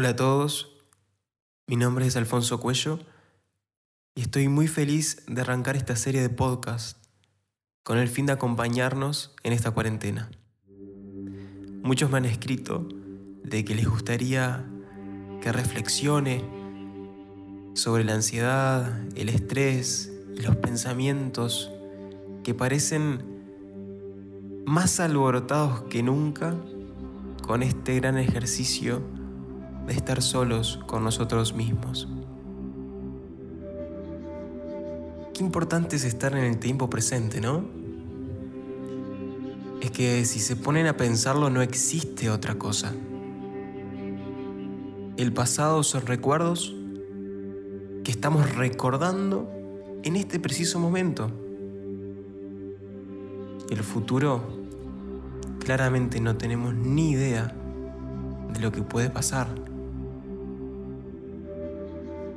Hola 0.00 0.08
a 0.08 0.16
todos, 0.16 0.78
mi 1.66 1.76
nombre 1.76 2.06
es 2.06 2.16
Alfonso 2.16 2.58
Cuello 2.58 3.00
y 4.14 4.22
estoy 4.22 4.48
muy 4.48 4.66
feliz 4.66 5.22
de 5.28 5.42
arrancar 5.42 5.76
esta 5.76 5.94
serie 5.94 6.22
de 6.22 6.30
podcast 6.30 6.96
con 7.82 7.98
el 7.98 8.08
fin 8.08 8.24
de 8.24 8.32
acompañarnos 8.32 9.36
en 9.42 9.52
esta 9.52 9.72
cuarentena. 9.72 10.30
Muchos 11.82 12.10
me 12.10 12.16
han 12.16 12.24
escrito 12.24 12.88
de 13.44 13.62
que 13.62 13.74
les 13.74 13.86
gustaría 13.86 14.64
que 15.42 15.52
reflexione 15.52 16.46
sobre 17.74 18.02
la 18.02 18.14
ansiedad, 18.14 19.06
el 19.16 19.28
estrés 19.28 20.10
y 20.34 20.40
los 20.40 20.56
pensamientos 20.56 21.70
que 22.42 22.54
parecen 22.54 24.62
más 24.64 24.98
alborotados 24.98 25.82
que 25.90 26.02
nunca 26.02 26.56
con 27.42 27.62
este 27.62 27.96
gran 27.96 28.16
ejercicio 28.16 29.19
de 29.86 29.92
estar 29.92 30.22
solos 30.22 30.80
con 30.86 31.04
nosotros 31.04 31.54
mismos. 31.54 32.08
Qué 35.34 35.44
importante 35.44 35.96
es 35.96 36.04
estar 36.04 36.36
en 36.36 36.44
el 36.44 36.58
tiempo 36.58 36.90
presente, 36.90 37.40
¿no? 37.40 37.64
Es 39.80 39.90
que 39.90 40.24
si 40.26 40.38
se 40.38 40.56
ponen 40.56 40.86
a 40.86 40.96
pensarlo 40.96 41.48
no 41.48 41.62
existe 41.62 42.28
otra 42.28 42.56
cosa. 42.56 42.92
El 45.16 45.32
pasado 45.32 45.82
son 45.82 46.06
recuerdos 46.06 46.74
que 48.04 48.10
estamos 48.10 48.54
recordando 48.54 49.50
en 50.02 50.16
este 50.16 50.38
preciso 50.38 50.78
momento. 50.78 51.30
El 53.70 53.82
futuro 53.82 54.42
claramente 55.58 56.20
no 56.20 56.36
tenemos 56.36 56.74
ni 56.74 57.12
idea 57.12 57.54
de 58.52 58.60
lo 58.60 58.72
que 58.72 58.82
puede 58.82 59.10
pasar 59.10 59.69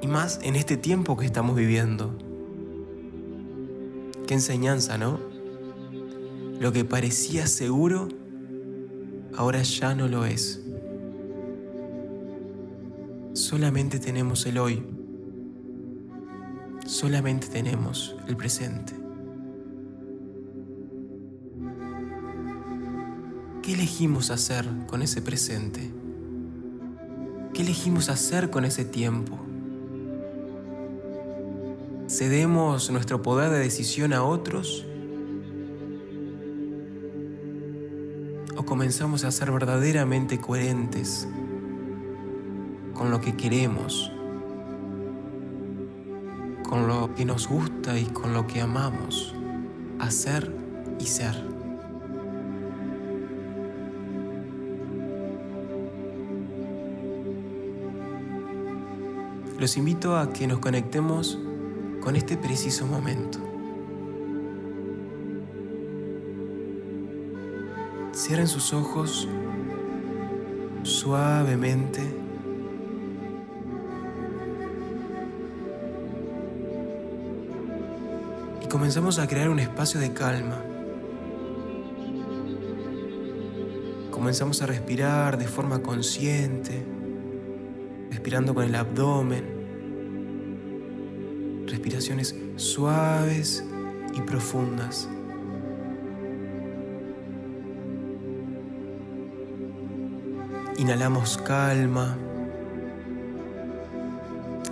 y 0.00 0.06
más 0.06 0.40
en 0.42 0.56
este 0.56 0.76
tiempo 0.76 1.16
que 1.16 1.26
estamos 1.26 1.56
viviendo. 1.56 2.16
Qué 4.26 4.34
enseñanza, 4.34 4.98
¿no? 4.98 5.20
Lo 6.60 6.72
que 6.72 6.84
parecía 6.84 7.46
seguro, 7.46 8.08
ahora 9.36 9.62
ya 9.62 9.94
no 9.94 10.08
lo 10.08 10.24
es. 10.24 10.62
Solamente 13.34 13.98
tenemos 13.98 14.46
el 14.46 14.58
hoy. 14.58 14.82
Solamente 16.86 17.48
tenemos 17.48 18.16
el 18.26 18.36
presente. 18.36 18.94
¿Qué 23.62 23.74
elegimos 23.74 24.30
hacer 24.30 24.64
con 24.86 25.02
ese 25.02 25.20
presente? 25.20 25.92
¿Qué 27.52 27.62
elegimos 27.62 28.08
hacer 28.08 28.50
con 28.50 28.64
ese 28.64 28.84
tiempo? 28.84 29.45
Cedemos 32.08 32.90
nuestro 32.90 33.20
poder 33.20 33.50
de 33.50 33.58
decisión 33.58 34.12
a 34.12 34.22
otros 34.22 34.86
o 38.56 38.64
comenzamos 38.64 39.24
a 39.24 39.30
ser 39.30 39.50
verdaderamente 39.50 40.40
coherentes 40.40 41.28
con 42.94 43.10
lo 43.10 43.20
que 43.20 43.36
queremos, 43.36 44.10
con 46.68 46.86
lo 46.86 47.14
que 47.14 47.24
nos 47.24 47.48
gusta 47.48 47.98
y 47.98 48.04
con 48.06 48.32
lo 48.32 48.46
que 48.46 48.60
amamos, 48.60 49.34
hacer 49.98 50.50
y 50.98 51.06
ser. 51.06 51.34
Los 59.58 59.76
invito 59.76 60.16
a 60.16 60.32
que 60.32 60.46
nos 60.46 60.60
conectemos 60.60 61.38
con 62.06 62.14
este 62.14 62.36
preciso 62.36 62.86
momento. 62.86 63.40
Cierren 68.14 68.46
sus 68.46 68.72
ojos 68.72 69.26
suavemente. 70.84 72.02
Y 78.62 78.68
comenzamos 78.68 79.18
a 79.18 79.26
crear 79.26 79.48
un 79.48 79.58
espacio 79.58 79.98
de 79.98 80.12
calma. 80.12 80.62
Comenzamos 84.12 84.62
a 84.62 84.66
respirar 84.66 85.38
de 85.38 85.48
forma 85.48 85.82
consciente, 85.82 86.86
respirando 88.12 88.54
con 88.54 88.62
el 88.62 88.76
abdomen 88.76 89.55
respiraciones 91.66 92.34
suaves 92.56 93.64
y 94.14 94.20
profundas. 94.22 95.08
Inhalamos 100.78 101.38
calma, 101.38 102.16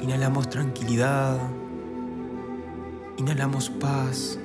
inhalamos 0.01 0.49
tranquilidad, 0.49 1.39
inhalamos 3.17 3.71
paz. 3.71 4.39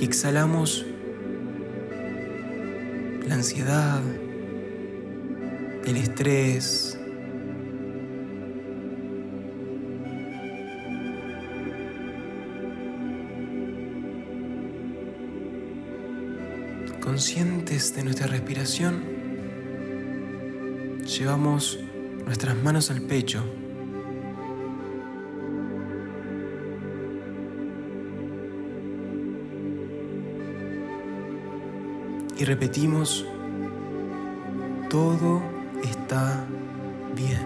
Y 0.00 0.04
exhalamos 0.04 0.86
la 3.26 3.34
ansiedad, 3.34 4.00
el 5.84 5.96
estrés, 5.96 6.97
conscientes 17.08 17.94
de 17.96 18.04
nuestra 18.04 18.26
respiración, 18.26 19.02
llevamos 21.06 21.80
nuestras 22.26 22.54
manos 22.62 22.90
al 22.90 23.00
pecho. 23.00 23.42
Y 32.36 32.44
repetimos, 32.44 33.24
todo 34.90 35.42
está 35.82 36.44
bien. 37.16 37.40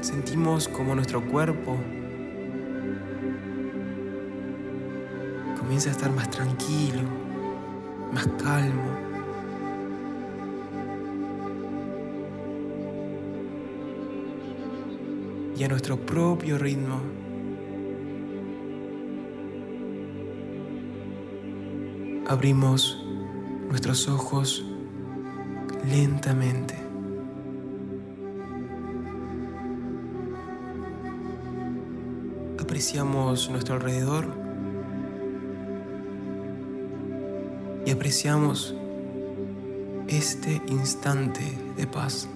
Sentimos 0.00 0.66
como 0.66 0.96
nuestro 0.96 1.24
cuerpo 1.24 1.78
comienza 5.68 5.90
a 5.90 5.92
estar 5.92 6.10
más 6.10 6.30
tranquilo, 6.30 7.02
más 8.10 8.26
calmo. 8.42 8.90
Y 15.58 15.62
a 15.62 15.68
nuestro 15.68 15.98
propio 15.98 16.56
ritmo. 16.56 17.02
Abrimos 22.28 23.04
nuestros 23.68 24.08
ojos 24.08 24.64
lentamente. 25.86 26.76
Apreciamos 32.58 33.50
nuestro 33.50 33.74
alrededor 33.74 34.47
y 37.88 37.90
apreciamos 37.90 38.74
este 40.08 40.60
instante 40.66 41.40
de 41.74 41.86
paz. 41.86 42.28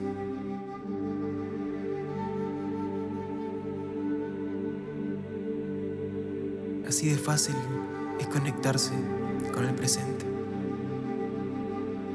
Así 6.89 7.11
de 7.11 7.19
fácil 7.19 7.55
es 8.19 8.29
conectarse 8.29 8.95
con 9.53 9.67
el 9.67 9.75
presente. 9.75 10.25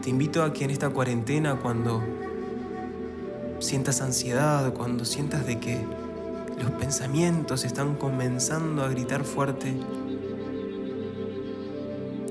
Te 0.01 0.10
invito 0.10 0.42
a 0.42 0.51
que 0.51 0.63
en 0.63 0.72
esta 0.72 0.90
cuarentena, 0.90 1.57
cuando 1.57 2.01
sientas 3.60 4.01
ansiedad, 4.01 4.74
cuando 4.74 5.06
sientas 5.06 5.45
de 5.45 5.60
que 5.60 5.80
los 6.60 6.72
pensamientos 6.72 7.66
están 7.66 7.98
comenzando 7.98 8.83
a 8.83 8.90
gritar 8.90 9.24
fuerte, 9.24 9.75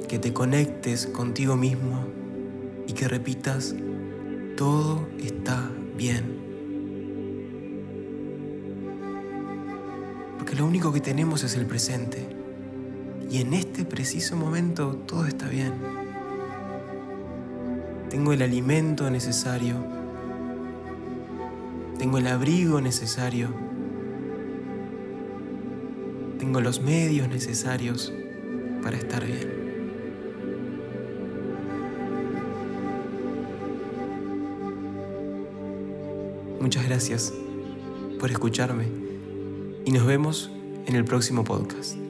que 0.07 0.19
te 0.19 0.33
conectes 0.33 1.07
contigo 1.07 1.57
mismo 1.57 2.05
y 2.87 2.93
que 2.93 3.09
repitas, 3.09 3.75
todo 4.57 5.07
está 5.19 5.71
bien. 5.97 6.37
Porque 10.39 10.55
lo 10.55 10.67
único 10.67 10.93
que 10.93 11.01
tenemos 11.01 11.43
es 11.43 11.57
el 11.57 11.67
presente. 11.67 12.27
Y 13.29 13.41
en 13.41 13.53
este 13.55 13.85
preciso 13.85 14.37
momento 14.37 14.95
todo 15.07 15.27
está 15.27 15.49
bien. 15.49 15.73
Tengo 18.09 18.33
el 18.33 18.43
alimento 18.43 19.11
necesario. 19.11 19.75
Tengo 21.99 22.19
el 22.19 22.29
abrigo 22.29 22.81
necesario. 22.81 23.49
Tengo 26.39 26.61
los 26.61 26.81
medios 26.81 27.29
necesarios 27.29 28.13
para 28.83 28.97
estar 28.97 29.25
bien. 29.27 29.66
Muchas 36.67 36.85
gracias 36.85 37.33
por 38.19 38.33
escucharme 38.33 38.87
y 39.85 39.93
nos 39.93 40.05
vemos 40.05 40.51
en 40.89 40.97
el 40.97 41.05
próximo 41.05 41.45
podcast. 41.45 42.06